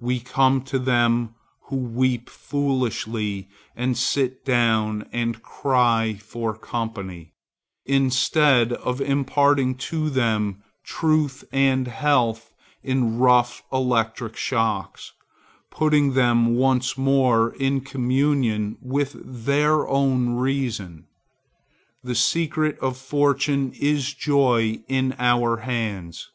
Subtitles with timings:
[0.00, 7.34] We come to them who weep foolishly and sit down and cry for company,
[7.86, 12.52] instead of imparting to them truth and health
[12.82, 15.12] in rough electric shocks,
[15.70, 21.06] putting them once more in communication with their own reason.
[22.02, 26.30] The secret of fortune is joy in our hands.